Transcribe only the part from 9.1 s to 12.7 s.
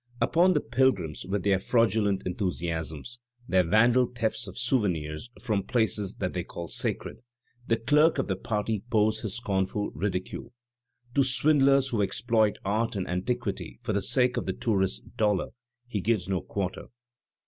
his scornful ridicule. To swindlers who exploit